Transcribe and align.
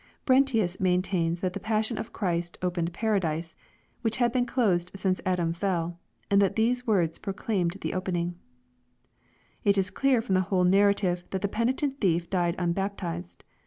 Brentius 0.25 0.79
maintains 0.79 1.41
that 1.41 1.53
the 1.53 1.59
passion 1.59 1.99
of 1.99 2.11
Christ 2.11 2.57
opened 2.63 2.91
Paradise^ 2.91 3.53
which 4.01 4.17
had 4.17 4.31
been 4.31 4.47
closed 4.47 4.89
since 4.95 5.21
Adam 5.27 5.53
fell, 5.53 5.99
and 6.27 6.41
that 6.41 6.55
these 6.55 6.87
words 6.87 7.19
pro 7.19 7.33
claimed 7.33 7.77
the 7.81 7.93
opening 7.93 8.33
It 9.63 9.77
is 9.77 9.91
clear 9.91 10.19
from 10.19 10.33
the 10.33 10.41
whole 10.49 10.63
narrative 10.63 11.23
that 11.29 11.43
the 11.43 11.47
penitent 11.47 12.01
thief 12.01 12.31
died 12.31 12.55
unbaptized. 12.57 13.43